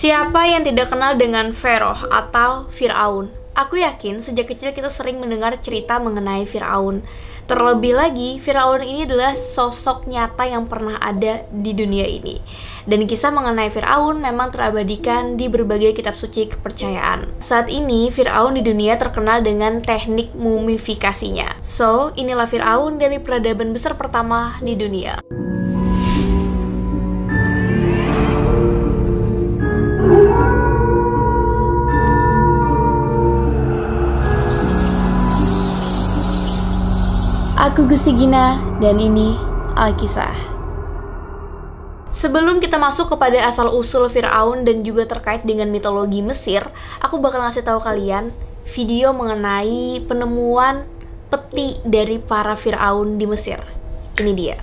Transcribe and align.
Siapa 0.00 0.48
yang 0.48 0.64
tidak 0.64 0.88
kenal 0.96 1.20
dengan 1.20 1.52
Pharaoh 1.52 2.08
atau 2.08 2.72
Fir'aun? 2.72 3.28
Aku 3.52 3.76
yakin 3.76 4.24
sejak 4.24 4.48
kecil 4.48 4.72
kita 4.72 4.88
sering 4.88 5.20
mendengar 5.20 5.52
cerita 5.60 6.00
mengenai 6.00 6.48
Fir'aun. 6.48 7.04
Terlebih 7.44 7.92
lagi, 7.92 8.40
Firaun 8.40 8.80
ini 8.80 9.04
adalah 9.04 9.36
sosok 9.36 10.08
nyata 10.08 10.48
yang 10.48 10.64
pernah 10.72 10.96
ada 11.04 11.44
di 11.52 11.76
dunia 11.76 12.08
ini. 12.08 12.40
Dan 12.88 13.04
kisah 13.04 13.28
mengenai 13.28 13.68
Firaun 13.68 14.24
memang 14.24 14.48
terabadikan 14.48 15.36
di 15.36 15.52
berbagai 15.52 15.92
kitab 15.92 16.16
suci 16.16 16.48
kepercayaan. 16.48 17.36
Saat 17.36 17.68
ini, 17.68 18.08
Firaun 18.08 18.56
di 18.56 18.64
dunia 18.64 18.96
terkenal 18.96 19.44
dengan 19.44 19.84
teknik 19.84 20.32
mumifikasinya. 20.32 21.60
So, 21.60 22.16
inilah 22.16 22.48
Firaun 22.48 22.96
dari 22.96 23.20
peradaban 23.20 23.76
besar 23.76 24.00
pertama 24.00 24.56
di 24.64 24.80
dunia. 24.80 25.20
Aku 37.80 37.96
Gusti 37.96 38.12
Gina 38.12 38.60
dan 38.76 39.00
ini 39.00 39.40
Alkisah. 39.72 40.36
Sebelum 42.12 42.60
kita 42.60 42.76
masuk 42.76 43.08
kepada 43.16 43.40
asal-usul 43.48 44.12
Fir'aun 44.12 44.68
dan 44.68 44.84
juga 44.84 45.08
terkait 45.08 45.48
dengan 45.48 45.72
mitologi 45.72 46.20
Mesir, 46.20 46.60
aku 47.00 47.16
bakal 47.24 47.40
ngasih 47.40 47.64
tahu 47.64 47.80
kalian 47.80 48.36
video 48.68 49.16
mengenai 49.16 49.96
penemuan 50.04 50.84
peti 51.32 51.80
dari 51.80 52.20
para 52.20 52.52
Fir'aun 52.52 53.16
di 53.16 53.24
Mesir. 53.24 53.64
Ini 54.20 54.32
dia. 54.36 54.60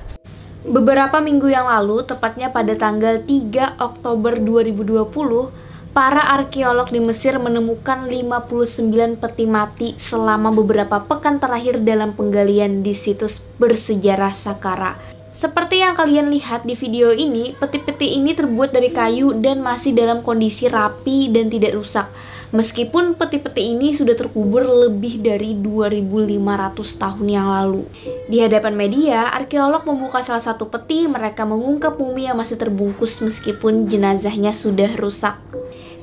Beberapa 0.61 1.17
minggu 1.17 1.49
yang 1.49 1.65
lalu, 1.65 2.05
tepatnya 2.05 2.53
pada 2.53 2.77
tanggal 2.77 3.25
3 3.25 3.81
Oktober 3.81 4.37
2020, 4.37 5.66
para 5.97 6.21
arkeolog 6.21 6.93
di 6.93 7.01
Mesir 7.01 7.41
menemukan 7.41 8.05
59 8.05 9.17
peti 9.17 9.49
mati 9.49 9.89
selama 9.97 10.53
beberapa 10.53 11.01
pekan 11.01 11.41
terakhir 11.41 11.81
dalam 11.81 12.13
penggalian 12.13 12.85
di 12.85 12.93
situs 12.93 13.41
bersejarah 13.57 14.29
Saqqara. 14.29 14.93
Seperti 15.33 15.81
yang 15.81 15.97
kalian 15.97 16.29
lihat 16.29 16.69
di 16.69 16.77
video 16.77 17.09
ini, 17.09 17.57
peti-peti 17.57 18.13
ini 18.13 18.37
terbuat 18.37 18.77
dari 18.77 18.93
kayu 18.93 19.41
dan 19.41 19.65
masih 19.65 19.97
dalam 19.97 20.21
kondisi 20.21 20.69
rapi 20.69 21.33
dan 21.33 21.49
tidak 21.49 21.73
rusak. 21.73 22.05
Meskipun 22.53 23.17
peti-peti 23.17 23.73
ini 23.73 23.97
sudah 23.97 24.13
terkubur 24.13 24.69
lebih 24.69 25.17
dari 25.25 25.57
2500 25.57 26.77
tahun 26.93 27.25
yang 27.25 27.49
lalu. 27.49 27.89
Di 28.29 28.37
hadapan 28.45 28.77
media, 28.77 29.33
arkeolog 29.33 29.81
membuka 29.81 30.21
salah 30.21 30.45
satu 30.45 30.69
peti, 30.69 31.09
mereka 31.09 31.41
mengungkap 31.41 31.97
mumi 31.97 32.29
yang 32.29 32.37
masih 32.37 32.53
terbungkus 32.53 33.17
meskipun 33.17 33.89
jenazahnya 33.89 34.53
sudah 34.53 34.93
rusak. 34.93 35.41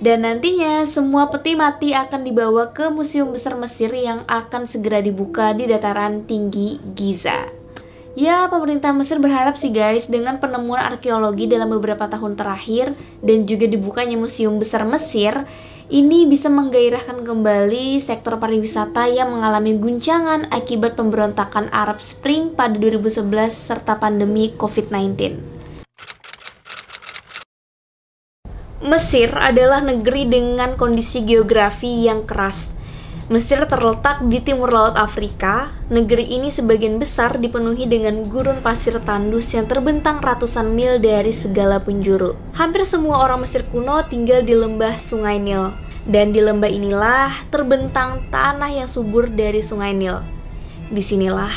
Dan 0.03 0.27
nantinya 0.27 0.83
semua 0.91 1.31
peti 1.31 1.55
mati 1.55 1.95
akan 1.95 2.27
dibawa 2.27 2.75
ke 2.75 2.91
Museum 2.91 3.31
Besar 3.31 3.55
Mesir 3.55 3.95
yang 3.95 4.27
akan 4.27 4.67
segera 4.67 4.99
dibuka 4.99 5.55
di 5.55 5.71
dataran 5.71 6.27
tinggi 6.27 6.83
Giza. 6.99 7.65
Ya, 8.15 8.47
pemerintah 8.47 8.95
Mesir 8.95 9.19
berharap 9.19 9.59
sih 9.59 9.75
guys 9.75 10.07
dengan 10.07 10.39
penemuan 10.39 10.87
arkeologi 10.87 11.51
dalam 11.51 11.67
beberapa 11.67 12.07
tahun 12.07 12.39
terakhir 12.39 12.95
dan 13.23 13.43
juga 13.43 13.67
dibukanya 13.67 14.15
Museum 14.15 14.63
Besar 14.63 14.87
Mesir, 14.87 15.47
ini 15.91 16.23
bisa 16.25 16.47
menggairahkan 16.47 17.27
kembali 17.27 17.99
sektor 17.99 18.39
pariwisata 18.39 19.11
yang 19.11 19.35
mengalami 19.35 19.75
guncangan 19.77 20.47
akibat 20.55 20.95
pemberontakan 20.95 21.69
Arab 21.75 21.99
Spring 21.99 22.55
pada 22.55 22.79
2011 22.79 23.51
serta 23.51 23.99
pandemi 23.99 24.55
COVID-19. 24.55 25.54
Mesir 28.85 29.33
adalah 29.33 29.81
negeri 29.81 30.29
dengan 30.29 30.77
kondisi 30.77 31.25
geografi 31.25 32.05
yang 32.05 32.29
keras. 32.29 32.69
Mesir 33.33 33.65
terletak 33.65 34.21
di 34.29 34.45
timur 34.45 34.69
laut 34.69 35.01
Afrika. 35.01 35.73
Negeri 35.89 36.29
ini 36.29 36.53
sebagian 36.53 37.01
besar 37.01 37.41
dipenuhi 37.41 37.89
dengan 37.89 38.29
gurun 38.29 38.61
pasir 38.61 39.01
tandus 39.01 39.49
yang 39.57 39.65
terbentang 39.65 40.21
ratusan 40.21 40.77
mil 40.77 41.01
dari 41.01 41.33
segala 41.33 41.81
penjuru. 41.81 42.37
Hampir 42.53 42.85
semua 42.85 43.25
orang 43.25 43.49
Mesir 43.49 43.65
kuno 43.73 44.05
tinggal 44.05 44.45
di 44.45 44.53
lembah 44.53 45.01
Sungai 45.01 45.41
Nil. 45.41 45.73
Dan 46.05 46.37
di 46.37 46.45
lembah 46.45 46.69
inilah 46.69 47.49
terbentang 47.49 48.29
tanah 48.29 48.69
yang 48.69 48.85
subur 48.85 49.33
dari 49.33 49.65
Sungai 49.65 49.97
Nil. 49.97 50.21
Di 50.93 51.01
sinilah 51.01 51.57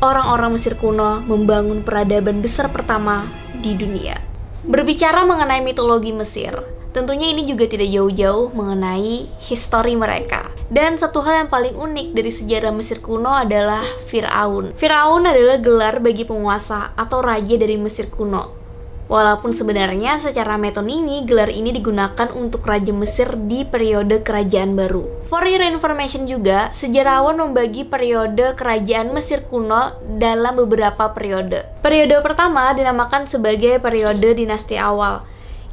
orang-orang 0.00 0.56
Mesir 0.56 0.80
kuno 0.80 1.20
membangun 1.20 1.84
peradaban 1.84 2.40
besar 2.40 2.72
pertama 2.72 3.28
di 3.60 3.76
dunia. 3.76 4.25
Berbicara 4.66 5.22
mengenai 5.22 5.62
mitologi 5.62 6.10
Mesir, 6.10 6.50
tentunya 6.90 7.30
ini 7.30 7.46
juga 7.46 7.70
tidak 7.70 7.86
jauh-jauh 7.86 8.50
mengenai 8.50 9.30
histori 9.38 9.94
mereka. 9.94 10.50
Dan 10.66 10.98
satu 10.98 11.22
hal 11.22 11.46
yang 11.46 11.50
paling 11.54 11.78
unik 11.78 12.18
dari 12.18 12.34
sejarah 12.34 12.74
Mesir 12.74 12.98
kuno 12.98 13.30
adalah 13.30 13.86
Firaun. 14.10 14.74
Firaun 14.74 15.22
adalah 15.22 15.62
gelar 15.62 16.02
bagi 16.02 16.26
penguasa 16.26 16.90
atau 16.98 17.22
raja 17.22 17.54
dari 17.54 17.78
Mesir 17.78 18.10
kuno. 18.10 18.65
Walaupun 19.06 19.54
sebenarnya 19.54 20.18
secara 20.18 20.58
metonimi 20.58 21.22
gelar 21.22 21.46
ini 21.46 21.70
digunakan 21.70 22.26
untuk 22.34 22.66
Raja 22.66 22.90
Mesir 22.90 23.38
di 23.46 23.62
periode 23.62 24.18
Kerajaan 24.26 24.74
Baru. 24.74 25.06
For 25.30 25.46
your 25.46 25.62
information 25.62 26.26
juga, 26.26 26.74
sejarawan 26.74 27.38
membagi 27.38 27.86
periode 27.86 28.58
Kerajaan 28.58 29.14
Mesir 29.14 29.46
kuno 29.46 29.94
dalam 30.18 30.58
beberapa 30.58 31.14
periode. 31.14 31.62
Periode 31.86 32.18
pertama 32.18 32.74
dinamakan 32.74 33.30
sebagai 33.30 33.78
periode 33.78 34.34
dinasti 34.34 34.74
awal, 34.74 35.22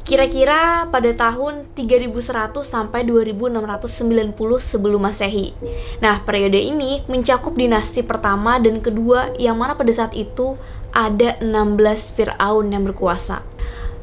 kira-kira 0.04 0.84
pada 0.92 1.10
tahun 1.16 1.64
3100 1.72 2.60
sampai 2.60 3.02
2690 3.08 4.36
sebelum 4.60 5.00
Masehi. 5.10 5.56
Nah, 5.98 6.20
periode 6.22 6.60
ini 6.60 7.00
mencakup 7.08 7.56
dinasti 7.56 8.04
pertama 8.04 8.60
dan 8.60 8.78
kedua 8.84 9.32
yang 9.40 9.56
mana 9.56 9.72
pada 9.74 9.90
saat 9.90 10.12
itu 10.12 10.60
ada 10.94 11.36
16 11.42 12.14
Fir'aun 12.14 12.70
yang 12.70 12.86
berkuasa. 12.86 13.42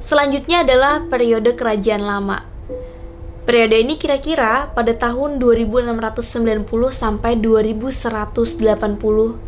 Selanjutnya 0.04 0.68
adalah 0.68 1.08
periode 1.08 1.56
kerajaan 1.56 2.04
lama. 2.04 2.51
Periode 3.52 3.84
ini 3.84 4.00
kira-kira 4.00 4.72
pada 4.72 4.96
tahun 4.96 5.36
2690 5.36 6.72
sampai 6.88 7.36
2180 7.36 8.32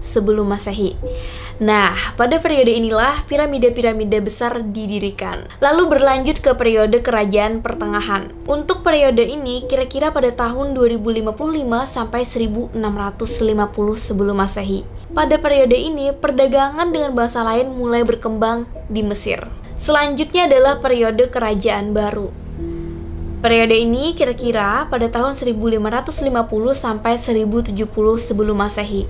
sebelum 0.04 0.44
Masehi. 0.44 1.00
Nah, 1.64 2.12
pada 2.20 2.36
periode 2.44 2.68
inilah 2.68 3.24
piramida-piramida 3.32 4.20
besar 4.20 4.60
didirikan. 4.60 5.48
Lalu 5.64 5.88
berlanjut 5.88 6.44
ke 6.44 6.52
periode 6.52 7.00
kerajaan 7.00 7.64
pertengahan. 7.64 8.28
Untuk 8.44 8.84
periode 8.84 9.24
ini 9.24 9.64
kira-kira 9.72 10.12
pada 10.12 10.36
tahun 10.36 10.76
2055 10.76 11.88
sampai 11.88 12.28
1650 12.28 12.76
sebelum 13.96 14.36
Masehi. 14.36 14.84
Pada 15.16 15.40
periode 15.40 15.80
ini, 15.80 16.12
perdagangan 16.12 16.92
dengan 16.92 17.16
bangsa 17.16 17.40
lain 17.40 17.72
mulai 17.80 18.04
berkembang 18.04 18.68
di 18.92 19.00
Mesir. 19.00 19.48
Selanjutnya 19.80 20.52
adalah 20.52 20.84
periode 20.84 21.32
kerajaan 21.32 21.96
baru. 21.96 22.43
Periode 23.44 23.76
ini 23.76 24.16
kira-kira 24.16 24.88
pada 24.88 25.12
tahun 25.12 25.36
1550 25.36 25.84
sampai 26.80 27.20
1070 27.20 27.76
sebelum 28.16 28.56
Masehi. 28.56 29.04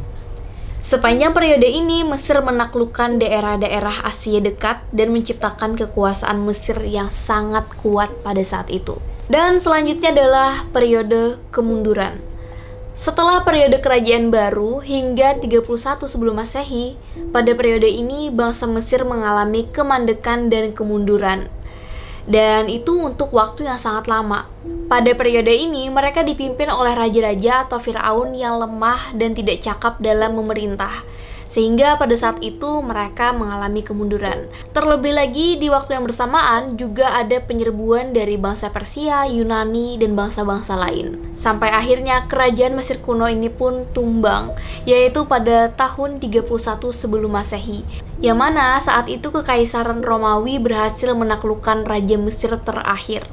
Sepanjang 0.81 1.37
periode 1.37 1.69
ini, 1.69 2.01
Mesir 2.01 2.41
menaklukkan 2.41 3.21
daerah-daerah 3.21 4.01
Asia 4.01 4.41
dekat 4.41 4.89
dan 4.89 5.13
menciptakan 5.13 5.77
kekuasaan 5.77 6.41
Mesir 6.49 6.81
yang 6.81 7.13
sangat 7.13 7.69
kuat 7.77 8.09
pada 8.25 8.41
saat 8.41 8.73
itu. 8.73 8.97
Dan 9.29 9.61
selanjutnya 9.61 10.09
adalah 10.09 10.65
periode 10.73 11.37
kemunduran. 11.53 12.17
Setelah 12.97 13.45
periode 13.45 13.85
kerajaan 13.85 14.33
baru 14.33 14.81
hingga 14.81 15.45
31 15.45 16.09
sebelum 16.09 16.41
Masehi, 16.41 16.97
pada 17.29 17.53
periode 17.53 17.85
ini 17.85 18.33
bangsa 18.33 18.65
Mesir 18.65 19.05
mengalami 19.05 19.69
kemandekan 19.69 20.49
dan 20.49 20.73
kemunduran 20.73 21.53
dan 22.23 22.71
itu 22.71 22.95
untuk 23.03 23.35
waktu 23.35 23.67
yang 23.67 23.79
sangat 23.79 24.07
lama. 24.07 24.47
Pada 24.87 25.11
periode 25.17 25.51
ini, 25.51 25.89
mereka 25.91 26.23
dipimpin 26.23 26.71
oleh 26.71 26.95
raja-raja 26.95 27.67
atau 27.67 27.81
Firaun 27.81 28.31
yang 28.37 28.61
lemah 28.61 29.11
dan 29.17 29.35
tidak 29.35 29.59
cakap 29.59 29.99
dalam 29.99 30.37
memerintah 30.37 31.03
sehingga 31.47 31.95
pada 31.95 32.15
saat 32.15 32.39
itu 32.41 32.81
mereka 32.81 33.31
mengalami 33.31 33.85
kemunduran. 33.85 34.47
Terlebih 34.71 35.13
lagi 35.15 35.47
di 35.59 35.67
waktu 35.71 35.95
yang 35.97 36.05
bersamaan 36.07 36.75
juga 36.75 37.13
ada 37.15 37.39
penyerbuan 37.43 38.11
dari 38.15 38.35
bangsa 38.35 38.69
Persia, 38.73 39.25
Yunani, 39.29 39.95
dan 40.01 40.17
bangsa-bangsa 40.17 40.75
lain. 40.75 41.19
Sampai 41.33 41.69
akhirnya 41.71 42.25
kerajaan 42.29 42.77
Mesir 42.77 42.99
kuno 43.03 43.27
ini 43.27 43.51
pun 43.51 43.85
tumbang, 43.91 44.55
yaitu 44.87 45.25
pada 45.27 45.71
tahun 45.73 46.21
31 46.23 46.49
sebelum 46.91 47.31
Masehi. 47.33 47.85
Yang 48.23 48.37
mana 48.37 48.77
saat 48.79 49.09
itu 49.09 49.33
kekaisaran 49.33 50.05
Romawi 50.05 50.61
berhasil 50.61 51.11
menaklukkan 51.11 51.83
raja 51.83 52.15
Mesir 52.15 52.55
terakhir, 52.61 53.27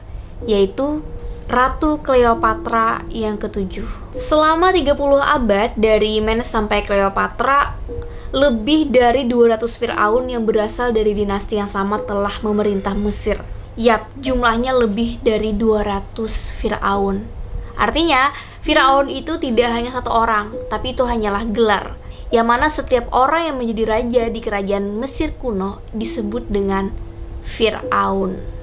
yaitu 0.48 1.04
Ratu 1.50 1.98
Cleopatra 1.98 3.02
yang 3.10 3.34
ketujuh. 3.34 4.14
Selama 4.14 4.70
30 4.70 4.94
abad 5.18 5.74
dari 5.74 6.22
Menes 6.22 6.46
sampai 6.46 6.86
Cleopatra, 6.86 7.74
lebih 8.30 8.94
dari 8.94 9.26
200 9.26 9.66
Fir'aun 9.66 10.30
yang 10.30 10.46
berasal 10.46 10.94
dari 10.94 11.14
dinasti 11.14 11.58
yang 11.58 11.70
sama 11.70 11.98
telah 12.06 12.38
memerintah 12.42 12.94
Mesir 12.94 13.42
Yap, 13.80 14.12
jumlahnya 14.18 14.74
lebih 14.74 15.22
dari 15.22 15.54
200 15.56 16.12
Fir'aun. 16.58 17.22
Artinya, 17.80 18.34
Fir'aun 18.60 19.08
itu 19.08 19.38
tidak 19.38 19.72
hanya 19.72 19.94
satu 19.94 20.12
orang, 20.12 20.52
tapi 20.68 20.92
itu 20.92 21.06
hanyalah 21.06 21.48
gelar. 21.48 21.96
Yang 22.28 22.46
mana 22.46 22.66
setiap 22.66 23.08
orang 23.14 23.48
yang 23.48 23.56
menjadi 23.56 23.84
raja 23.88 24.22
di 24.28 24.42
kerajaan 24.42 25.00
Mesir 25.00 25.32
kuno 25.38 25.80
disebut 25.96 26.50
dengan 26.52 26.92
Fir'aun. 27.46 28.59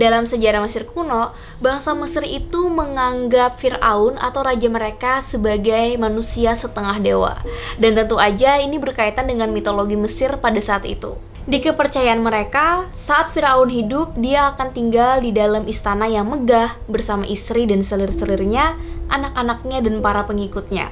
Dalam 0.00 0.24
sejarah 0.24 0.64
Mesir 0.64 0.88
kuno, 0.88 1.36
bangsa 1.60 1.92
Mesir 1.92 2.24
itu 2.24 2.72
menganggap 2.72 3.60
Firaun 3.60 4.16
atau 4.16 4.40
raja 4.40 4.64
mereka 4.72 5.20
sebagai 5.20 6.00
manusia 6.00 6.56
setengah 6.56 6.96
dewa. 7.04 7.36
Dan 7.76 7.92
tentu 7.92 8.16
aja 8.16 8.56
ini 8.56 8.80
berkaitan 8.80 9.28
dengan 9.28 9.52
mitologi 9.52 10.00
Mesir 10.00 10.40
pada 10.40 10.56
saat 10.64 10.88
itu. 10.88 11.20
Di 11.44 11.60
kepercayaan 11.60 12.24
mereka, 12.24 12.88
saat 12.96 13.28
Firaun 13.36 13.68
hidup, 13.68 14.16
dia 14.16 14.56
akan 14.56 14.72
tinggal 14.72 15.20
di 15.20 15.36
dalam 15.36 15.68
istana 15.68 16.08
yang 16.08 16.32
megah 16.32 16.80
bersama 16.88 17.28
istri 17.28 17.68
dan 17.68 17.84
selir-selirnya, 17.84 18.80
anak-anaknya, 19.12 19.84
dan 19.84 20.00
para 20.00 20.24
pengikutnya. 20.24 20.88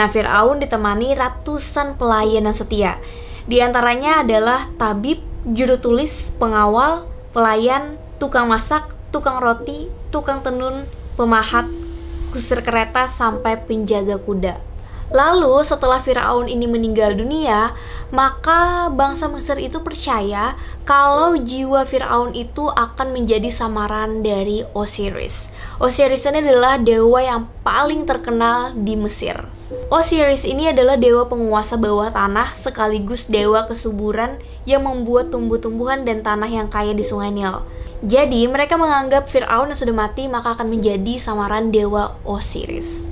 Nah, 0.00 0.08
Firaun 0.08 0.64
ditemani 0.64 1.12
ratusan 1.12 2.00
pelayan 2.00 2.48
yang 2.48 2.56
setia. 2.56 2.96
Di 3.44 3.60
antaranya 3.60 4.24
adalah 4.24 4.72
tabib, 4.80 5.20
juru 5.44 5.76
tulis, 5.76 6.32
pengawal, 6.40 7.04
pelayan, 7.36 8.00
tukang 8.16 8.48
masak, 8.48 8.92
tukang 9.12 9.40
roti, 9.40 9.88
tukang 10.08 10.40
tenun, 10.40 10.88
pemahat, 11.16 11.68
kusir 12.32 12.60
kereta, 12.64 13.08
sampai 13.08 13.60
penjaga 13.60 14.16
kuda. 14.20 14.76
Lalu 15.06 15.62
setelah 15.62 16.02
Firaun 16.02 16.50
ini 16.50 16.66
meninggal 16.66 17.14
dunia, 17.14 17.78
maka 18.10 18.90
bangsa 18.90 19.30
Mesir 19.30 19.54
itu 19.62 19.78
percaya 19.78 20.58
kalau 20.82 21.38
jiwa 21.38 21.86
Firaun 21.86 22.34
itu 22.34 22.66
akan 22.66 23.14
menjadi 23.14 23.46
samaran 23.54 24.26
dari 24.26 24.66
Osiris. 24.74 25.46
Osiris 25.78 26.26
ini 26.26 26.42
adalah 26.42 26.82
dewa 26.82 27.22
yang 27.22 27.46
paling 27.62 28.02
terkenal 28.02 28.74
di 28.74 28.98
Mesir. 28.98 29.46
Osiris 29.94 30.42
ini 30.42 30.74
adalah 30.74 30.98
dewa 30.98 31.30
penguasa 31.30 31.78
bawah 31.78 32.10
tanah 32.10 32.58
sekaligus 32.58 33.30
dewa 33.30 33.62
kesuburan 33.70 34.42
yang 34.66 34.82
membuat 34.82 35.30
tumbuh-tumbuhan 35.30 36.02
dan 36.02 36.26
tanah 36.26 36.50
yang 36.50 36.66
kaya 36.66 36.90
di 36.90 37.06
Sungai 37.06 37.30
Nil. 37.30 37.62
Jadi, 38.04 38.44
mereka 38.44 38.76
menganggap 38.76 39.32
Firaun 39.32 39.72
yang 39.72 39.78
sudah 39.78 39.96
mati 39.96 40.28
maka 40.28 40.52
akan 40.52 40.68
menjadi 40.68 41.16
samaran 41.16 41.72
dewa 41.72 42.16
Osiris. 42.28 43.08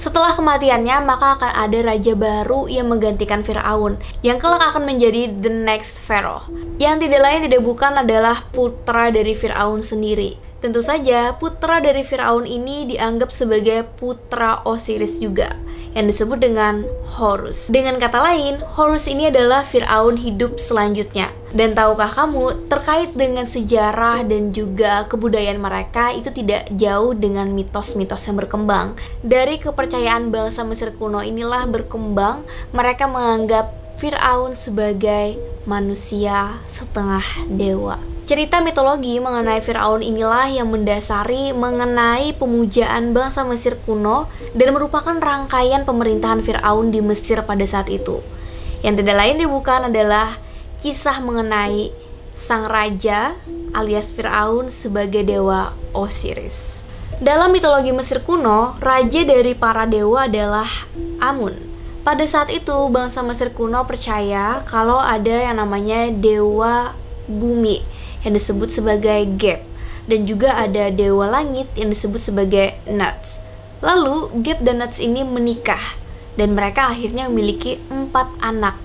Setelah 0.00 0.32
kematiannya, 0.32 1.04
maka 1.04 1.36
akan 1.36 1.52
ada 1.60 1.78
raja 1.84 2.16
baru 2.16 2.72
yang 2.72 2.88
menggantikan 2.88 3.44
Firaun, 3.44 4.00
yang 4.24 4.40
kelak 4.40 4.72
akan 4.72 4.88
menjadi 4.88 5.28
the 5.28 5.52
next 5.52 6.00
pharaoh. 6.00 6.48
Yang 6.80 7.04
tidak 7.04 7.20
lain 7.20 7.44
tidak 7.44 7.60
bukan 7.60 8.00
adalah 8.00 8.48
putra 8.48 9.12
dari 9.12 9.36
Firaun 9.36 9.84
sendiri. 9.84 10.49
Tentu 10.60 10.84
saja, 10.84 11.40
putra 11.40 11.80
dari 11.80 12.04
Firaun 12.04 12.44
ini 12.44 12.84
dianggap 12.84 13.32
sebagai 13.32 13.88
putra 13.96 14.60
Osiris 14.68 15.16
juga 15.16 15.56
yang 15.96 16.04
disebut 16.04 16.36
dengan 16.36 16.84
Horus. 17.16 17.72
Dengan 17.72 17.96
kata 17.96 18.20
lain, 18.20 18.60
Horus 18.76 19.08
ini 19.08 19.32
adalah 19.32 19.64
Firaun 19.64 20.20
hidup 20.20 20.60
selanjutnya. 20.60 21.32
Dan 21.56 21.72
tahukah 21.72 22.12
kamu, 22.12 22.68
terkait 22.68 23.16
dengan 23.16 23.48
sejarah 23.48 24.20
dan 24.28 24.52
juga 24.52 25.08
kebudayaan 25.08 25.56
mereka 25.56 26.12
itu 26.12 26.28
tidak 26.28 26.68
jauh 26.76 27.16
dengan 27.16 27.56
mitos-mitos 27.56 28.20
yang 28.28 28.36
berkembang. 28.36 29.00
Dari 29.24 29.56
kepercayaan 29.58 30.28
bangsa 30.28 30.60
Mesir 30.60 30.92
kuno 30.92 31.24
inilah 31.24 31.64
berkembang, 31.72 32.44
mereka 32.76 33.08
menganggap 33.08 33.72
Firaun 33.96 34.52
sebagai 34.52 35.40
manusia 35.64 36.60
setengah 36.68 37.24
dewa. 37.48 38.09
Cerita 38.30 38.62
mitologi 38.62 39.18
mengenai 39.18 39.58
Firaun 39.58 40.06
inilah 40.06 40.46
yang 40.54 40.70
mendasari 40.70 41.50
mengenai 41.50 42.30
pemujaan 42.38 43.10
bangsa 43.10 43.42
Mesir 43.42 43.74
kuno 43.82 44.30
dan 44.54 44.70
merupakan 44.70 45.18
rangkaian 45.18 45.82
pemerintahan 45.82 46.38
Firaun 46.38 46.94
di 46.94 47.02
Mesir 47.02 47.42
pada 47.42 47.66
saat 47.66 47.90
itu. 47.90 48.22
Yang 48.86 49.02
tidak 49.02 49.16
lain 49.18 49.42
bukan 49.50 49.90
adalah 49.90 50.38
kisah 50.78 51.18
mengenai 51.18 51.90
sang 52.38 52.70
raja 52.70 53.34
alias 53.74 54.14
Firaun 54.14 54.70
sebagai 54.70 55.26
dewa 55.26 55.74
Osiris. 55.90 56.86
Dalam 57.18 57.50
mitologi 57.50 57.90
Mesir 57.90 58.22
kuno, 58.22 58.78
raja 58.78 59.26
dari 59.26 59.58
para 59.58 59.90
dewa 59.90 60.30
adalah 60.30 60.70
Amun. 61.18 61.58
Pada 62.06 62.22
saat 62.30 62.54
itu, 62.54 62.78
bangsa 62.94 63.26
Mesir 63.26 63.50
kuno 63.50 63.82
percaya 63.90 64.62
kalau 64.70 65.02
ada 65.02 65.50
yang 65.50 65.58
namanya 65.58 66.14
dewa 66.14 66.94
bumi 67.30 67.86
yang 68.26 68.34
disebut 68.34 68.74
sebagai 68.74 69.24
Gap 69.38 69.62
dan 70.10 70.26
juga 70.26 70.58
ada 70.58 70.90
dewa 70.90 71.30
langit 71.30 71.70
yang 71.78 71.94
disebut 71.94 72.18
sebagai 72.18 72.74
Nuts. 72.90 73.40
Lalu 73.80 74.42
Gap 74.42 74.60
dan 74.66 74.82
Nuts 74.82 74.98
ini 74.98 75.22
menikah 75.22 75.96
dan 76.34 76.52
mereka 76.58 76.90
akhirnya 76.90 77.30
memiliki 77.30 77.80
empat 77.88 78.28
anak. 78.42 78.76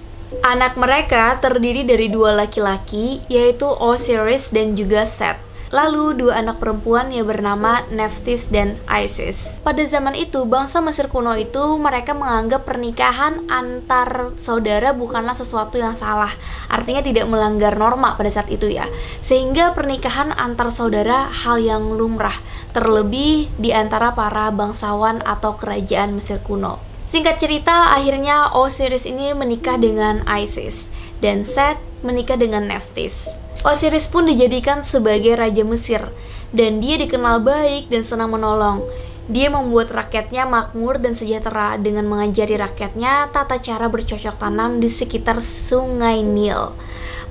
Anak 0.41 0.77
mereka 0.77 1.37
terdiri 1.41 1.85
dari 1.85 2.09
dua 2.09 2.33
laki-laki 2.33 3.21
yaitu 3.29 3.65
Osiris 3.65 4.49
dan 4.49 4.73
juga 4.73 5.05
Set. 5.05 5.44
Lalu 5.73 6.21
dua 6.21 6.45
anak 6.45 6.61
perempuan 6.61 7.09
yang 7.09 7.25
bernama 7.25 7.81
Nephthys 7.89 8.45
dan 8.53 8.77
Isis. 8.85 9.57
Pada 9.65 9.81
zaman 9.85 10.13
itu, 10.13 10.45
bangsa 10.45 10.77
Mesir 10.81 11.09
kuno 11.09 11.33
itu 11.33 11.81
mereka 11.81 12.13
menganggap 12.13 12.69
pernikahan 12.69 13.49
antar 13.49 14.37
saudara 14.37 14.93
bukanlah 14.93 15.33
sesuatu 15.33 15.81
yang 15.81 15.97
salah. 15.97 16.29
Artinya 16.69 17.01
tidak 17.01 17.25
melanggar 17.25 17.73
norma 17.73 18.13
pada 18.13 18.29
saat 18.29 18.49
itu 18.53 18.69
ya. 18.69 18.85
Sehingga 19.25 19.73
pernikahan 19.73 20.29
antar 20.37 20.69
saudara 20.69 21.33
hal 21.33 21.57
yang 21.57 21.97
lumrah, 21.97 22.37
terlebih 22.77 23.49
di 23.57 23.73
antara 23.73 24.13
para 24.13 24.53
bangsawan 24.53 25.25
atau 25.25 25.57
kerajaan 25.57 26.21
Mesir 26.21 26.37
kuno. 26.45 26.77
Singkat 27.05 27.37
cerita, 27.37 27.93
akhirnya 27.93 28.53
Osiris 28.53 29.05
ini 29.05 29.31
menikah 29.37 29.77
dengan 29.77 30.25
Isis 30.25 30.93
dan 31.23 31.47
Set 31.47 31.79
menikah 32.03 32.37
dengan 32.37 32.67
Nephthys. 32.67 33.27
Osiris 33.65 34.05
pun 34.05 34.29
dijadikan 34.29 34.85
sebagai 34.85 35.33
raja 35.33 35.65
Mesir 35.65 36.13
dan 36.53 36.77
dia 36.77 37.01
dikenal 37.01 37.41
baik 37.41 37.89
dan 37.89 38.05
senang 38.05 38.29
menolong. 38.35 38.85
Dia 39.25 39.49
membuat 39.49 39.89
rakyatnya 39.89 40.45
makmur 40.45 41.01
dan 41.01 41.17
sejahtera 41.17 41.81
dengan 41.81 42.05
mengajari 42.05 42.61
rakyatnya 42.61 43.33
tata 43.33 43.57
cara 43.57 43.89
bercocok 43.89 44.37
tanam 44.37 44.77
di 44.77 44.85
sekitar 44.85 45.41
sungai 45.41 46.21
Nil. 46.21 46.77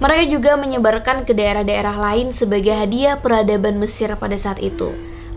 Mereka 0.03 0.27
juga 0.27 0.59
menyebarkan 0.59 1.23
ke 1.23 1.39
daerah-daerah 1.39 1.95
lain 1.95 2.35
sebagai 2.35 2.75
hadiah 2.75 3.15
peradaban 3.15 3.79
Mesir 3.79 4.11
pada 4.19 4.35
saat 4.35 4.59
itu. 4.59 4.91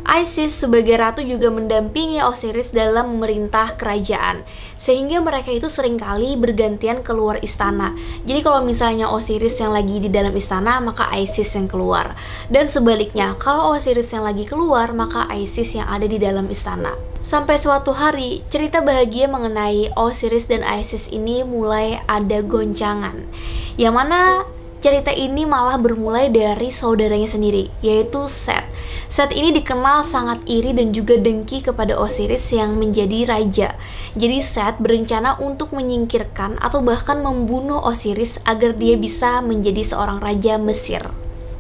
Isis 0.08 0.56
sebagai 0.56 0.96
ratu 0.96 1.20
juga 1.20 1.52
mendampingi 1.52 2.24
Osiris 2.24 2.72
dalam 2.72 3.20
memerintah 3.20 3.76
kerajaan. 3.76 4.48
Sehingga 4.80 5.20
mereka 5.20 5.52
itu 5.52 5.68
sering 5.68 6.00
kali 6.00 6.40
bergantian 6.40 7.04
keluar 7.04 7.44
istana. 7.44 7.92
Jadi 8.24 8.40
kalau 8.40 8.64
misalnya 8.64 9.12
Osiris 9.12 9.60
yang 9.60 9.76
lagi 9.76 10.00
di 10.00 10.08
dalam 10.08 10.32
istana 10.32 10.80
maka 10.80 11.12
Isis 11.12 11.52
yang 11.52 11.68
keluar. 11.68 12.16
Dan 12.48 12.72
sebaliknya 12.72 13.36
kalau 13.36 13.76
Osiris 13.76 14.08
yang 14.16 14.24
lagi 14.24 14.48
keluar 14.48 14.96
maka 14.96 15.28
Isis 15.36 15.76
yang 15.76 15.92
ada 15.92 16.08
di 16.08 16.16
dalam 16.16 16.48
istana. 16.48 16.96
Sampai 17.28 17.60
suatu 17.60 17.92
hari, 17.92 18.48
cerita 18.48 18.80
bahagia 18.80 19.28
mengenai 19.28 19.92
Osiris 20.00 20.48
dan 20.48 20.64
Isis 20.64 21.12
ini 21.12 21.44
mulai 21.44 22.00
ada 22.08 22.40
goncangan. 22.40 23.28
Yang 23.76 23.94
mana 23.94 24.48
cerita 24.88 25.12
ini 25.12 25.44
malah 25.44 25.76
bermulai 25.76 26.32
dari 26.32 26.72
saudaranya 26.72 27.28
sendiri, 27.28 27.68
yaitu 27.84 28.32
Seth. 28.32 28.64
Saat 29.12 29.36
ini 29.36 29.52
dikenal 29.52 30.08
sangat 30.08 30.40
iri 30.48 30.72
dan 30.72 30.96
juga 30.96 31.20
dengki 31.20 31.60
kepada 31.60 32.00
Osiris 32.00 32.48
yang 32.56 32.80
menjadi 32.80 33.28
raja. 33.28 33.76
Jadi 34.16 34.40
Seth 34.40 34.80
berencana 34.80 35.36
untuk 35.44 35.76
menyingkirkan 35.76 36.56
atau 36.64 36.80
bahkan 36.80 37.20
membunuh 37.20 37.84
Osiris 37.84 38.40
agar 38.48 38.80
dia 38.80 38.96
bisa 38.96 39.44
menjadi 39.44 39.84
seorang 39.84 40.24
raja 40.24 40.56
Mesir. 40.56 41.04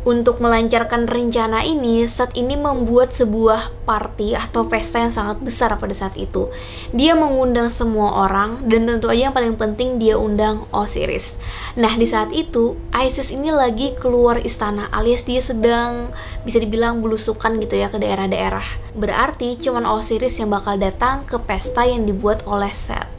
Untuk 0.07 0.39
melancarkan 0.39 1.03
rencana 1.03 1.67
ini, 1.67 2.07
saat 2.07 2.31
ini 2.39 2.55
membuat 2.55 3.11
sebuah 3.11 3.83
party 3.83 4.39
atau 4.39 4.63
pesta 4.63 5.03
yang 5.03 5.11
sangat 5.11 5.43
besar 5.43 5.75
pada 5.75 5.91
saat 5.91 6.15
itu. 6.15 6.47
Dia 6.95 7.11
mengundang 7.11 7.67
semua 7.67 8.23
orang 8.23 8.63
dan 8.71 8.87
tentu 8.87 9.11
aja 9.11 9.27
yang 9.27 9.35
paling 9.35 9.59
penting 9.59 9.99
dia 9.99 10.15
undang 10.15 10.63
Osiris. 10.71 11.35
Nah, 11.75 11.99
di 11.99 12.07
saat 12.07 12.31
itu 12.31 12.79
Isis 12.95 13.35
ini 13.35 13.51
lagi 13.51 13.99
keluar 13.99 14.39
istana 14.39 14.87
alias 14.95 15.27
dia 15.27 15.43
sedang 15.43 16.15
bisa 16.47 16.63
dibilang 16.63 17.03
belusukan 17.03 17.59
gitu 17.59 17.75
ya 17.75 17.91
ke 17.91 17.99
daerah-daerah. 17.99 18.63
Berarti 18.95 19.59
cuman 19.59 19.83
Osiris 19.83 20.39
yang 20.39 20.55
bakal 20.55 20.79
datang 20.79 21.27
ke 21.27 21.35
pesta 21.35 21.83
yang 21.83 22.07
dibuat 22.07 22.47
oleh 22.47 22.71
Seth. 22.71 23.16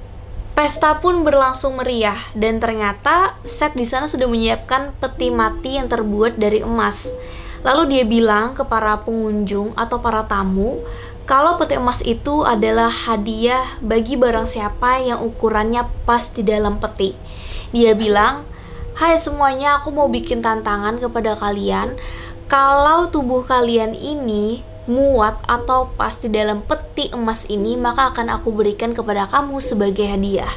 Pesta 0.58 0.98
pun 0.98 1.22
berlangsung 1.22 1.78
meriah 1.78 2.18
dan 2.34 2.58
ternyata 2.58 3.38
Seth 3.46 3.78
di 3.78 3.86
sana 3.86 4.10
sudah 4.10 4.26
menyiapkan 4.26 4.90
peti 4.98 5.30
mati 5.30 5.78
yang 5.78 5.86
terbuat 5.86 6.34
dari 6.34 6.66
emas. 6.66 7.14
Lalu 7.62 7.94
dia 7.94 8.02
bilang 8.02 8.58
ke 8.58 8.66
para 8.66 8.98
pengunjung 9.06 9.70
atau 9.78 10.02
para 10.02 10.26
tamu 10.26 10.82
kalau 11.30 11.62
peti 11.62 11.78
emas 11.78 12.02
itu 12.02 12.42
adalah 12.42 12.90
hadiah 12.90 13.78
bagi 13.78 14.18
barang 14.18 14.50
siapa 14.50 14.98
yang 14.98 15.22
ukurannya 15.22 15.86
pas 16.02 16.26
di 16.26 16.42
dalam 16.42 16.82
peti. 16.82 17.14
Dia 17.70 17.94
bilang, 17.94 18.42
Hai 18.98 19.14
semuanya, 19.14 19.78
aku 19.78 19.94
mau 19.94 20.10
bikin 20.10 20.42
tantangan 20.42 20.98
kepada 20.98 21.38
kalian. 21.38 21.94
Kalau 22.50 23.14
tubuh 23.14 23.46
kalian 23.46 23.94
ini 23.94 24.66
muat 24.88 25.38
atau 25.44 25.92
pas 25.94 26.16
di 26.16 26.32
dalam 26.32 26.64
peti 26.64 27.12
emas 27.12 27.44
ini, 27.46 27.76
maka 27.76 28.10
akan 28.10 28.32
aku 28.40 28.50
berikan 28.50 28.96
kepada 28.96 29.28
kamu 29.28 29.60
sebagai 29.60 30.08
hadiah. 30.08 30.50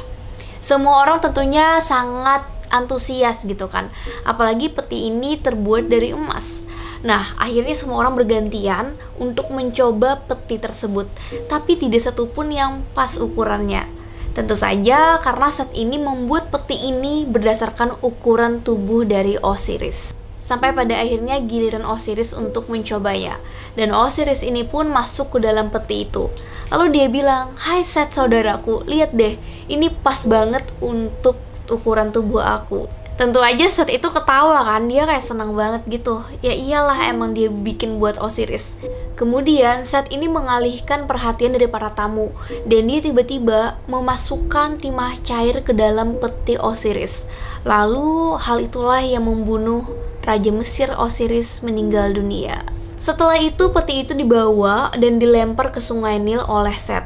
Semua 0.64 1.04
orang 1.04 1.20
tentunya 1.20 1.78
sangat 1.84 2.48
antusias 2.72 3.44
gitu 3.44 3.68
kan. 3.68 3.92
Apalagi 4.24 4.72
peti 4.72 5.12
ini 5.12 5.36
terbuat 5.36 5.92
dari 5.92 6.16
emas. 6.16 6.64
Nah, 7.04 7.36
akhirnya 7.36 7.76
semua 7.76 8.00
orang 8.00 8.14
bergantian 8.16 8.96
untuk 9.20 9.52
mencoba 9.52 10.22
peti 10.24 10.56
tersebut, 10.56 11.10
tapi 11.50 11.76
tidak 11.76 12.08
satupun 12.08 12.54
yang 12.54 12.86
pas 12.96 13.18
ukurannya. 13.20 13.84
Tentu 14.32 14.56
saja 14.56 15.20
karena 15.20 15.52
set 15.52 15.68
ini 15.76 16.00
membuat 16.00 16.48
peti 16.48 16.88
ini 16.88 17.28
berdasarkan 17.28 18.00
ukuran 18.00 18.64
tubuh 18.64 19.04
dari 19.04 19.36
Osiris. 19.36 20.21
Sampai 20.42 20.74
pada 20.74 20.98
akhirnya 20.98 21.38
giliran 21.38 21.86
Osiris 21.86 22.34
untuk 22.34 22.66
mencobanya. 22.66 23.38
Dan 23.78 23.94
Osiris 23.94 24.42
ini 24.42 24.66
pun 24.66 24.90
masuk 24.90 25.38
ke 25.38 25.38
dalam 25.38 25.70
peti 25.70 26.02
itu. 26.02 26.26
Lalu 26.74 26.86
dia 26.90 27.06
bilang, 27.06 27.54
Hai 27.62 27.86
Set 27.86 28.10
saudaraku, 28.10 28.82
lihat 28.90 29.14
deh, 29.14 29.38
ini 29.70 29.86
pas 29.86 30.18
banget 30.26 30.66
untuk 30.82 31.38
ukuran 31.70 32.10
tubuh 32.10 32.42
aku. 32.42 32.90
Tentu 33.12 33.44
aja 33.44 33.68
saat 33.68 33.92
itu 33.92 34.08
ketawa 34.08 34.64
kan 34.64 34.88
dia 34.88 35.04
kayak 35.04 35.20
senang 35.20 35.52
banget 35.52 35.84
gitu. 35.84 36.24
Ya 36.40 36.56
iyalah 36.56 37.12
emang 37.12 37.36
dia 37.36 37.52
bikin 37.52 38.00
buat 38.00 38.16
Osiris. 38.16 38.72
Kemudian 39.20 39.84
saat 39.84 40.08
ini 40.08 40.32
mengalihkan 40.32 41.04
perhatian 41.04 41.52
dari 41.52 41.68
para 41.68 41.92
tamu. 41.92 42.32
Dan 42.64 42.88
dia 42.88 43.04
tiba-tiba 43.04 43.76
memasukkan 43.84 44.80
timah 44.80 45.20
cair 45.22 45.60
ke 45.60 45.76
dalam 45.76 46.16
peti 46.18 46.56
Osiris. 46.56 47.28
Lalu 47.68 48.40
hal 48.40 48.64
itulah 48.64 49.04
yang 49.04 49.28
membunuh 49.28 49.84
Raja 50.22 50.50
Mesir 50.54 50.90
Osiris 50.94 51.60
meninggal 51.60 52.14
dunia 52.14 52.62
setelah 53.02 53.38
itu 53.38 53.74
peti 53.74 54.06
itu 54.06 54.14
dibawa 54.14 54.94
dan 54.94 55.18
dilempar 55.18 55.74
ke 55.74 55.82
sungai 55.82 56.22
Nil 56.22 56.42
oleh 56.46 56.74
Set 56.78 57.04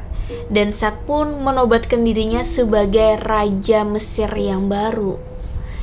dan 0.53 0.71
Set 0.71 0.93
pun 1.09 1.41
menobatkan 1.41 2.05
dirinya 2.05 2.45
sebagai 2.45 3.17
Raja 3.21 3.81
Mesir 3.81 4.29
yang 4.33 4.69
baru 4.69 5.37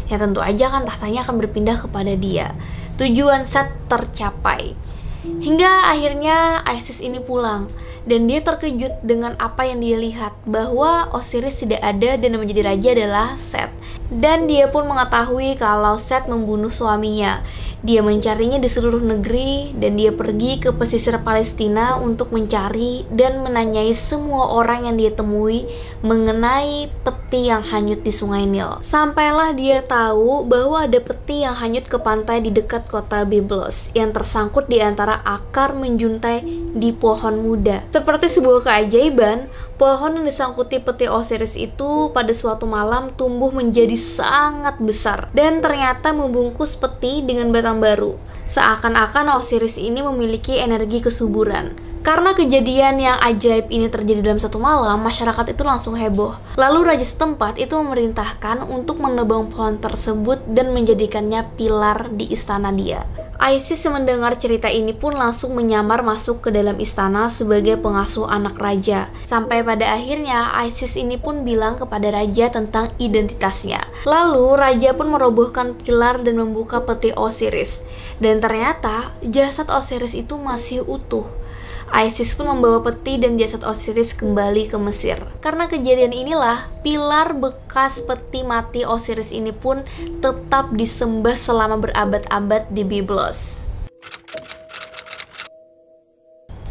ya 0.09 0.21
tentu 0.21 0.41
aja 0.45 0.69
kan 0.69 0.85
tahtanya 0.85 1.25
akan 1.25 1.41
berpindah 1.41 1.81
kepada 1.81 2.13
dia. 2.17 2.53
Tujuan 3.01 3.49
Set 3.49 3.73
tercapai. 3.89 4.77
Hingga 5.25 5.89
akhirnya 5.89 6.61
Isis 6.69 7.01
ini 7.01 7.17
pulang 7.17 7.73
dan 8.05 8.29
dia 8.29 8.45
terkejut 8.45 9.01
dengan 9.01 9.33
apa 9.41 9.65
yang 9.65 9.81
dia 9.81 9.97
lihat 9.97 10.37
bahwa 10.45 11.09
Osiris 11.17 11.65
tidak 11.65 11.81
ada 11.81 12.21
dan 12.21 12.37
menjadi 12.37 12.69
raja 12.69 12.93
adalah 12.93 13.29
Set. 13.41 13.73
Dan 14.13 14.47
dia 14.51 14.69
pun 14.69 14.85
mengetahui 14.85 15.57
kalau 15.57 15.97
Set 15.97 16.29
membunuh 16.29 16.69
suaminya. 16.69 17.41
Dia 17.85 18.01
mencarinya 18.01 18.57
di 18.57 18.65
seluruh 18.65 19.05
negeri 19.05 19.77
dan 19.77 20.01
dia 20.01 20.09
pergi 20.09 20.57
ke 20.57 20.73
pesisir 20.73 21.21
Palestina 21.21 22.01
untuk 22.01 22.33
mencari 22.33 23.05
dan 23.13 23.45
menanyai 23.45 23.93
semua 23.93 24.57
orang 24.57 24.89
yang 24.89 24.97
dia 24.97 25.13
temui 25.13 25.69
mengenai 26.01 26.89
peti 27.05 27.53
yang 27.53 27.61
hanyut 27.61 28.01
di 28.01 28.09
Sungai 28.09 28.49
Nil. 28.49 28.81
Sampailah 28.81 29.53
dia 29.53 29.85
tahu 29.85 30.49
bahwa 30.49 30.89
ada 30.89 30.97
peti 30.97 31.45
yang 31.45 31.53
hanyut 31.61 31.85
ke 31.85 32.01
pantai 32.01 32.41
di 32.41 32.49
dekat 32.49 32.89
kota 32.89 33.29
Byblos 33.29 33.93
yang 33.93 34.17
tersangkut 34.17 34.65
di 34.65 34.81
antara 34.81 35.21
akar 35.21 35.77
menjuntai 35.77 36.41
di 36.73 36.89
pohon 36.89 37.45
muda. 37.45 37.85
Seperti 37.93 38.33
sebuah 38.33 38.65
keajaiban, 38.65 39.45
pohon 39.77 40.17
yang 40.17 40.25
disangkuti 40.25 40.81
peti 40.81 41.05
Osiris 41.05 41.53
itu 41.53 42.09
pada 42.17 42.33
suatu 42.33 42.65
malam 42.65 43.13
tumbuh 43.13 43.53
menjadi 43.53 43.94
sangat 43.97 44.79
besar 44.83 45.31
dan 45.33 45.63
ternyata 45.65 46.11
membungkus 46.15 46.75
peti 46.77 47.23
dengan 47.23 47.51
batang 47.55 47.79
baru. 47.79 48.15
Seakan-akan 48.45 49.41
Osiris 49.41 49.81
ini 49.81 50.05
memiliki 50.05 50.61
energi 50.61 51.01
kesuburan. 51.01 51.94
Karena 52.05 52.37
kejadian 52.37 53.01
yang 53.01 53.17
ajaib 53.17 53.73
ini 53.73 53.89
terjadi 53.89 54.21
dalam 54.21 54.37
satu 54.37 54.61
malam, 54.61 55.01
masyarakat 55.01 55.57
itu 55.57 55.65
langsung 55.65 55.97
heboh. 55.97 56.37
Lalu 56.61 56.93
raja 56.93 57.07
setempat 57.09 57.57
itu 57.57 57.73
memerintahkan 57.81 58.61
untuk 58.69 59.01
menebang 59.01 59.49
pohon 59.49 59.81
tersebut 59.81 60.45
dan 60.53 60.77
menjadikannya 60.77 61.49
pilar 61.57 62.13
di 62.13 62.29
istana 62.29 62.69
dia. 62.77 63.09
Isis 63.41 63.83
mendengar 63.89 64.37
cerita 64.37 64.69
ini 64.69 64.93
pun 64.93 65.17
langsung 65.17 65.57
menyamar 65.57 66.05
masuk 66.05 66.45
ke 66.45 66.49
dalam 66.53 66.77
istana 66.77 67.33
sebagai 67.33 67.81
pengasuh 67.81 68.29
anak 68.29 68.61
raja. 68.61 69.09
Sampai 69.25 69.65
pada 69.65 69.97
akhirnya 69.97 70.53
Isis 70.69 71.01
ini 71.01 71.17
pun 71.17 71.41
bilang 71.41 71.81
kepada 71.81 72.13
raja 72.13 72.53
tentang 72.53 72.93
identitasnya. 73.01 73.81
Lalu 74.05 74.61
raja 74.61 74.93
pun 74.93 75.09
merobohkan 75.09 75.73
pilar 75.73 76.21
dan 76.21 76.37
membuka 76.37 76.85
peti 76.85 77.17
Osiris. 77.17 77.81
Dan 78.21 78.45
ternyata 78.45 79.17
jasad 79.25 79.73
Osiris 79.73 80.13
itu 80.13 80.37
masih 80.37 80.85
utuh. 80.85 81.44
Isis 81.93 82.33
pun 82.33 82.49
membawa 82.49 82.81
peti 82.81 83.21
dan 83.21 83.37
jasad 83.37 83.67
Osiris 83.67 84.17
kembali 84.17 84.73
ke 84.73 84.77
Mesir. 84.81 85.21
Karena 85.45 85.69
kejadian 85.69 86.15
inilah, 86.15 86.71
pilar 86.81 87.37
bekas 87.37 88.01
peti 88.05 88.47
mati 88.47 88.87
Osiris 88.87 89.35
ini 89.35 89.53
pun 89.53 89.85
tetap 90.23 90.73
disembah 90.73 91.37
selama 91.37 91.77
berabad-abad 91.81 92.71
di 92.73 92.83
Byblos. 92.87 93.64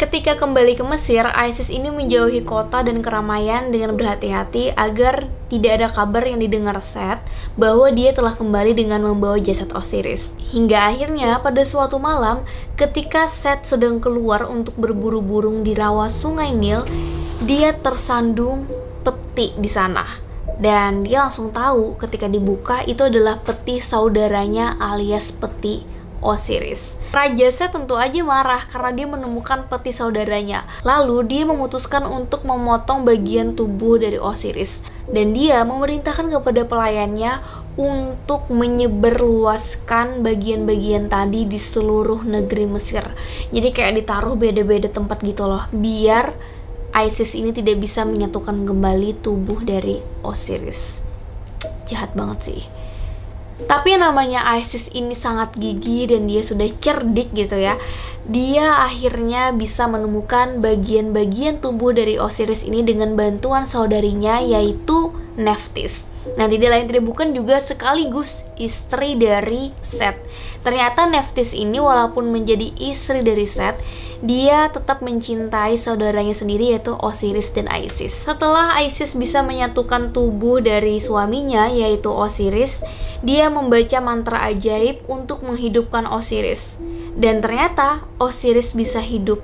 Ketika 0.04 0.36
kembali 0.36 0.76
ke 0.76 0.84
Mesir, 0.84 1.24
ISIS 1.32 1.72
ini 1.72 1.88
menjauhi 1.88 2.44
kota 2.44 2.84
dan 2.84 3.00
keramaian 3.00 3.72
dengan 3.72 3.96
berhati-hati 3.96 4.76
agar 4.76 5.32
tidak 5.48 5.80
ada 5.80 5.88
kabar 5.96 6.28
yang 6.28 6.44
didengar 6.44 6.76
Set 6.84 7.24
bahwa 7.56 7.88
dia 7.88 8.12
telah 8.12 8.36
kembali 8.36 8.76
dengan 8.76 9.00
membawa 9.00 9.40
jasad 9.40 9.72
Osiris. 9.72 10.36
Hingga 10.52 10.92
akhirnya 10.92 11.40
pada 11.40 11.64
suatu 11.64 12.04
malam, 12.04 12.44
ketika 12.76 13.32
Set 13.32 13.64
sedang 13.64 14.04
keluar 14.04 14.44
untuk 14.44 14.76
berburu 14.76 15.24
burung 15.24 15.64
di 15.64 15.72
rawa 15.72 16.12
sungai 16.12 16.52
Nil, 16.52 16.84
dia 17.48 17.72
tersandung 17.72 18.68
peti 19.08 19.56
di 19.56 19.72
sana. 19.72 20.20
Dan 20.60 21.08
dia 21.08 21.24
langsung 21.24 21.56
tahu 21.56 21.96
ketika 21.96 22.28
dibuka 22.28 22.84
itu 22.84 23.08
adalah 23.08 23.40
peti 23.40 23.80
saudaranya 23.80 24.76
alias 24.84 25.32
peti 25.32 25.93
Osiris. 26.24 26.96
Raja 27.12 27.52
tentu 27.68 28.00
aja 28.00 28.24
marah 28.24 28.64
karena 28.72 28.96
dia 28.96 29.08
menemukan 29.12 29.68
peti 29.68 29.92
saudaranya. 29.92 30.64
Lalu 30.88 31.28
dia 31.28 31.44
memutuskan 31.44 32.08
untuk 32.08 32.48
memotong 32.48 33.04
bagian 33.04 33.54
tubuh 33.54 34.00
dari 34.00 34.16
Osiris 34.16 34.80
dan 35.12 35.36
dia 35.36 35.62
memerintahkan 35.68 36.32
kepada 36.32 36.64
pelayannya 36.64 37.44
untuk 37.76 38.48
menyebarluaskan 38.48 40.24
bagian-bagian 40.24 41.12
tadi 41.12 41.44
di 41.44 41.60
seluruh 41.60 42.24
negeri 42.24 42.66
Mesir. 42.72 43.04
Jadi 43.52 43.70
kayak 43.76 44.00
ditaruh 44.00 44.40
beda-beda 44.40 44.88
tempat 44.88 45.20
gitu 45.22 45.46
loh, 45.46 45.68
biar 45.76 46.34
Isis 46.94 47.34
ini 47.34 47.50
tidak 47.50 47.82
bisa 47.82 48.06
menyatukan 48.06 48.70
kembali 48.70 49.18
tubuh 49.26 49.66
dari 49.66 49.98
Osiris. 50.22 51.02
Jahat 51.90 52.14
banget 52.14 52.40
sih. 52.46 52.62
Tapi 53.64 53.98
namanya 53.98 54.46
Isis 54.60 54.88
ini 54.94 55.18
sangat 55.18 55.56
gigi 55.58 56.06
dan 56.06 56.30
dia 56.30 56.46
sudah 56.46 56.70
cerdik 56.80 57.34
gitu 57.34 57.58
ya. 57.58 57.80
Dia 58.24 58.88
akhirnya 58.88 59.52
bisa 59.52 59.84
menemukan 59.90 60.64
bagian-bagian 60.64 61.60
tubuh 61.60 61.92
dari 61.92 62.16
Osiris 62.16 62.64
ini 62.64 62.86
dengan 62.86 63.20
bantuan 63.20 63.68
saudarinya 63.68 64.40
yaitu 64.40 65.12
Nephthys. 65.36 66.13
Nah, 66.40 66.48
tidak 66.48 66.70
lain 66.72 66.88
bukan 67.04 67.36
juga 67.36 67.60
sekaligus 67.60 68.42
istri 68.56 69.20
dari 69.20 69.76
Set. 69.84 70.16
Ternyata 70.64 71.04
Nephthys 71.04 71.52
ini 71.52 71.84
walaupun 71.84 72.32
menjadi 72.32 72.72
istri 72.80 73.20
dari 73.20 73.44
Set, 73.44 73.76
dia 74.24 74.72
tetap 74.72 75.04
mencintai 75.04 75.76
saudaranya 75.76 76.32
sendiri 76.32 76.72
yaitu 76.72 76.96
Osiris 76.96 77.52
dan 77.52 77.68
Isis. 77.68 78.16
Setelah 78.16 78.80
Isis 78.80 79.20
bisa 79.20 79.44
menyatukan 79.44 80.16
tubuh 80.16 80.64
dari 80.64 81.04
suaminya 81.04 81.68
yaitu 81.68 82.08
Osiris, 82.08 82.80
dia 83.20 83.52
membaca 83.52 84.00
mantra 84.00 84.48
ajaib 84.48 85.04
untuk 85.12 85.44
menghidupkan 85.44 86.08
Osiris. 86.08 86.80
Dan 87.20 87.44
ternyata 87.44 88.08
Osiris 88.16 88.72
bisa 88.72 89.04
hidup 89.04 89.44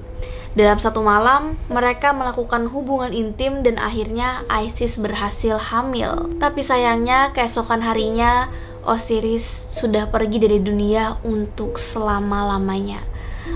dalam 0.57 0.81
satu 0.81 1.05
malam, 1.05 1.61
mereka 1.69 2.09
melakukan 2.09 2.65
hubungan 2.73 3.13
intim 3.13 3.61
dan 3.61 3.77
akhirnya 3.77 4.41
Isis 4.49 4.97
berhasil 4.97 5.61
hamil. 5.61 6.33
Tapi 6.41 6.65
sayangnya, 6.65 7.29
keesokan 7.37 7.85
harinya 7.85 8.49
Osiris 8.81 9.45
sudah 9.77 10.09
pergi 10.09 10.41
dari 10.41 10.57
dunia 10.57 11.21
untuk 11.21 11.77
selama-lamanya. 11.77 13.05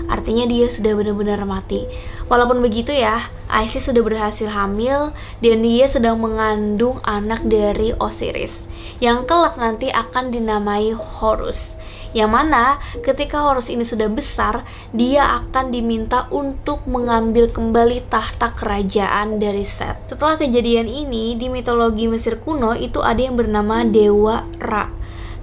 Artinya 0.06 0.46
dia 0.46 0.70
sudah 0.70 0.94
benar-benar 0.94 1.42
mati. 1.42 1.86
Walaupun 2.30 2.62
begitu 2.62 2.94
ya, 2.94 3.26
Isis 3.50 3.90
sudah 3.90 4.02
berhasil 4.02 4.46
hamil 4.46 5.10
dan 5.42 5.56
dia 5.66 5.86
sedang 5.90 6.22
mengandung 6.22 7.02
anak 7.02 7.42
dari 7.46 7.90
Osiris 7.98 8.70
yang 9.02 9.26
kelak 9.26 9.58
nanti 9.58 9.90
akan 9.90 10.30
dinamai 10.30 10.94
Horus 10.94 11.74
yang 12.14 12.30
mana 12.30 12.78
ketika 13.02 13.42
Horus 13.42 13.68
ini 13.68 13.82
sudah 13.82 14.06
besar, 14.06 14.62
dia 14.94 15.42
akan 15.42 15.74
diminta 15.74 16.30
untuk 16.30 16.86
mengambil 16.86 17.50
kembali 17.50 18.06
tahta 18.06 18.54
kerajaan 18.54 19.42
dari 19.42 19.66
Set. 19.66 19.98
Setelah 20.06 20.38
kejadian 20.38 20.86
ini, 20.86 21.34
di 21.34 21.50
mitologi 21.50 22.06
Mesir 22.06 22.38
kuno 22.38 22.72
itu 22.78 23.02
ada 23.02 23.18
yang 23.18 23.34
bernama 23.34 23.82
Dewa 23.82 24.46
Ra. 24.62 24.88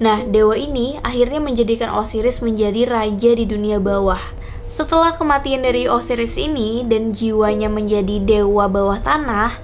Nah, 0.01 0.25
dewa 0.25 0.57
ini 0.57 0.97
akhirnya 1.05 1.37
menjadikan 1.37 1.93
Osiris 1.93 2.41
menjadi 2.41 2.89
raja 2.89 3.37
di 3.37 3.45
dunia 3.45 3.77
bawah. 3.77 4.17
Setelah 4.65 5.13
kematian 5.13 5.61
dari 5.61 5.85
Osiris 5.85 6.41
ini 6.41 6.81
dan 6.87 7.13
jiwanya 7.13 7.69
menjadi 7.69 8.17
dewa 8.17 8.65
bawah 8.65 8.97
tanah, 8.97 9.61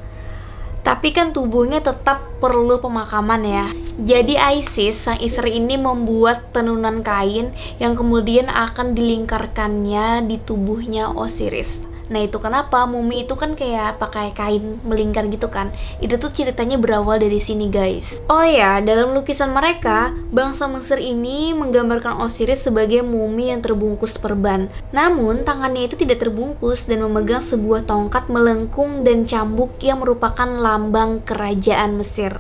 tapi 0.88 1.12
kan 1.12 1.36
tubuhnya 1.36 1.84
tetap 1.84 2.24
perlu 2.40 2.80
pemakaman 2.80 3.44
ya. 3.44 3.68
Jadi 4.00 4.40
Isis, 4.40 4.96
sang 4.96 5.20
istri 5.20 5.60
ini 5.60 5.76
membuat 5.76 6.56
tenunan 6.56 7.04
kain 7.04 7.52
yang 7.76 7.92
kemudian 7.92 8.48
akan 8.48 8.96
dilingkarkannya 8.96 10.24
di 10.32 10.40
tubuhnya 10.40 11.12
Osiris. 11.12 11.84
Nah 12.08 12.24
itu 12.24 12.40
kenapa? 12.40 12.84
Mumi 12.88 13.28
itu 13.28 13.36
kan 13.36 13.54
kayak 13.54 14.00
pakai 14.00 14.32
kain 14.32 14.80
melingkar 14.84 15.28
gitu 15.28 15.48
kan. 15.52 15.72
Itu 16.00 16.16
tuh 16.18 16.32
ceritanya 16.32 16.80
berawal 16.80 17.20
dari 17.20 17.40
sini 17.40 17.68
guys. 17.68 18.20
Oh 18.32 18.44
ya, 18.44 18.80
dalam 18.84 19.12
lukisan 19.16 19.52
mereka 19.52 20.16
Bangsa 20.32 20.68
Mesir 20.68 21.00
ini 21.00 21.52
menggambarkan 21.52 22.20
Osiris 22.24 22.66
sebagai 22.66 23.04
mumi 23.04 23.52
yang 23.52 23.64
terbungkus 23.64 24.16
perban. 24.16 24.72
Namun 24.92 25.44
tangannya 25.44 25.88
itu 25.88 26.00
tidak 26.00 26.24
terbungkus 26.24 26.88
dan 26.88 27.04
memegang 27.04 27.44
sebuah 27.44 27.86
tongkat 27.86 28.32
melengkung 28.32 29.04
dan 29.04 29.28
cambuk 29.28 29.76
yang 29.84 30.04
merupakan 30.04 30.48
lambang 30.48 31.24
kerajaan 31.24 32.00
Mesir 32.00 32.40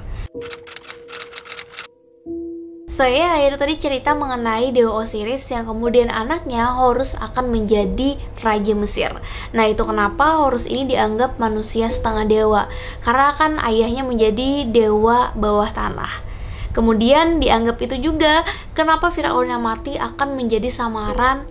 So 2.97 3.05
ya, 3.05 3.37
yeah, 3.37 3.45
itu 3.45 3.61
tadi 3.61 3.77
cerita 3.77 4.17
mengenai 4.17 4.73
Dewa 4.73 5.05
Osiris 5.05 5.45
yang 5.53 5.69
kemudian 5.69 6.09
anaknya 6.09 6.73
Horus 6.73 7.13
akan 7.13 7.53
menjadi 7.53 8.17
Raja 8.41 8.73
Mesir. 8.73 9.13
Nah 9.53 9.69
itu 9.69 9.85
kenapa 9.85 10.41
Horus 10.41 10.65
ini 10.65 10.97
dianggap 10.97 11.37
manusia 11.37 11.93
setengah 11.93 12.25
dewa, 12.25 12.65
karena 13.05 13.37
kan 13.37 13.61
ayahnya 13.61 14.01
menjadi 14.01 14.65
dewa 14.65 15.29
bawah 15.37 15.69
tanah. 15.69 16.25
Kemudian 16.73 17.37
dianggap 17.37 17.77
itu 17.85 18.01
juga 18.01 18.41
kenapa 18.73 19.13
Firaun 19.13 19.45
yang 19.45 19.61
mati 19.61 19.93
akan 19.93 20.33
menjadi 20.33 20.73
samaran 20.73 21.45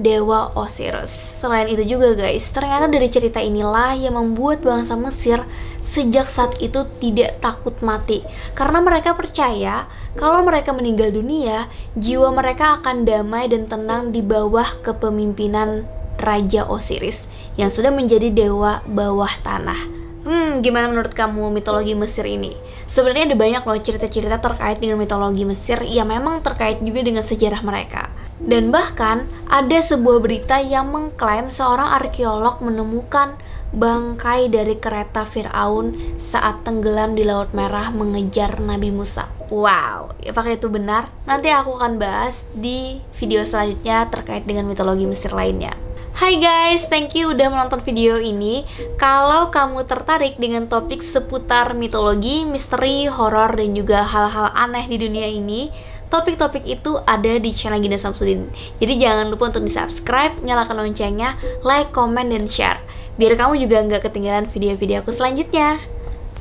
dewa 0.00 0.50
Osiris. 0.56 1.12
Selain 1.38 1.68
itu 1.68 1.84
juga 1.84 2.16
guys, 2.16 2.48
ternyata 2.48 2.88
dari 2.88 3.06
cerita 3.12 3.38
inilah 3.38 3.94
yang 3.94 4.16
membuat 4.16 4.64
bangsa 4.64 4.96
Mesir 4.96 5.44
sejak 5.84 6.26
saat 6.32 6.56
itu 6.58 6.88
tidak 6.98 7.38
takut 7.44 7.76
mati. 7.84 8.24
Karena 8.56 8.80
mereka 8.80 9.12
percaya 9.12 9.86
kalau 10.16 10.42
mereka 10.42 10.72
meninggal 10.72 11.12
dunia, 11.12 11.68
jiwa 11.94 12.32
mereka 12.32 12.80
akan 12.80 13.04
damai 13.04 13.46
dan 13.46 13.68
tenang 13.68 14.10
di 14.10 14.24
bawah 14.24 14.80
kepemimpinan 14.82 15.84
Raja 16.20 16.68
Osiris 16.68 17.24
yang 17.56 17.72
sudah 17.72 17.88
menjadi 17.92 18.28
dewa 18.28 18.84
bawah 18.84 19.30
tanah. 19.40 20.00
Hmm, 20.20 20.60
gimana 20.60 20.92
menurut 20.92 21.16
kamu 21.16 21.48
mitologi 21.48 21.96
Mesir 21.96 22.28
ini? 22.28 22.52
Sebenarnya 22.92 23.32
ada 23.32 23.36
banyak 23.40 23.62
loh 23.64 23.80
cerita-cerita 23.80 24.36
terkait 24.36 24.76
dengan 24.76 25.00
mitologi 25.00 25.48
Mesir 25.48 25.80
yang 25.80 26.12
memang 26.12 26.44
terkait 26.44 26.84
juga 26.84 27.00
dengan 27.00 27.24
sejarah 27.24 27.64
mereka. 27.64 28.12
Dan 28.40 28.72
bahkan 28.72 29.28
ada 29.52 29.78
sebuah 29.84 30.24
berita 30.24 30.64
yang 30.64 30.88
mengklaim 30.88 31.52
seorang 31.52 31.92
arkeolog 32.00 32.64
menemukan 32.64 33.36
bangkai 33.70 34.50
dari 34.50 34.80
kereta 34.80 35.28
Fir'aun 35.28 36.16
saat 36.18 36.64
tenggelam 36.66 37.14
di 37.14 37.22
Laut 37.22 37.52
Merah 37.52 37.92
mengejar 37.92 38.58
Nabi 38.58 38.90
Musa. 38.90 39.28
Wow, 39.52 40.16
apakah 40.24 40.56
itu 40.56 40.66
benar? 40.72 41.12
Nanti 41.28 41.52
aku 41.52 41.78
akan 41.78 42.00
bahas 42.00 42.34
di 42.56 42.98
video 43.20 43.44
selanjutnya 43.46 44.08
terkait 44.08 44.48
dengan 44.48 44.66
mitologi 44.66 45.04
Mesir 45.06 45.30
lainnya. 45.30 45.76
Hai 46.10 46.42
guys, 46.42 46.84
thank 46.90 47.14
you 47.14 47.30
udah 47.30 47.48
menonton 47.48 47.80
video 47.86 48.18
ini. 48.18 48.66
Kalau 48.98 49.48
kamu 49.54 49.86
tertarik 49.86 50.36
dengan 50.42 50.66
topik 50.66 51.06
seputar 51.06 51.72
mitologi, 51.78 52.42
misteri, 52.42 53.06
horor, 53.06 53.54
dan 53.54 53.72
juga 53.78 54.02
hal-hal 54.02 54.50
aneh 54.52 54.90
di 54.90 54.98
dunia 54.98 55.30
ini, 55.30 55.70
topik-topik 56.10 56.66
itu 56.66 56.98
ada 57.06 57.38
di 57.38 57.50
channel 57.54 57.80
Gina 57.80 57.96
Samsudin. 57.96 58.50
Jadi 58.82 59.00
jangan 59.00 59.30
lupa 59.30 59.48
untuk 59.48 59.64
di 59.64 59.72
subscribe, 59.72 60.36
nyalakan 60.42 60.84
loncengnya, 60.84 61.38
like, 61.62 61.94
comment, 61.94 62.28
dan 62.28 62.50
share. 62.50 62.82
Biar 63.16 63.38
kamu 63.38 63.62
juga 63.62 63.80
nggak 63.86 64.10
ketinggalan 64.10 64.50
video-video 64.50 65.00
aku 65.00 65.14
selanjutnya. 65.14 65.80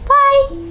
Bye! 0.09 0.68